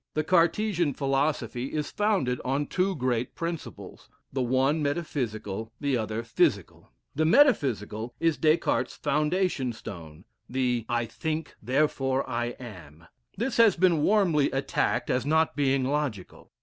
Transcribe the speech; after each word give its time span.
The 0.15 0.23
Cartesian 0.23 0.95
philosophy 0.95 1.71
is 1.73 1.91
founded 1.91 2.41
on 2.43 2.65
two 2.65 2.95
great 2.95 3.35
principles, 3.35 4.09
the 4.33 4.41
one 4.41 4.81
metaphysical, 4.81 5.71
the 5.79 5.95
other 5.95 6.23
physical. 6.23 6.89
The 7.13 7.25
metaphysical 7.25 8.15
is 8.19 8.35
Des 8.35 8.57
Cartes's 8.57 8.97
foundation 8.97 9.71
stone 9.73 10.25
the 10.49 10.87
"I 10.89 11.05
think, 11.05 11.53
therefore 11.61 12.27
I 12.27 12.55
am." 12.59 13.05
This 13.37 13.57
has 13.57 13.75
been 13.75 14.01
warmly 14.01 14.49
attacked 14.49 15.11
as 15.11 15.23
not 15.23 15.55
being 15.55 15.83
logical. 15.83 16.49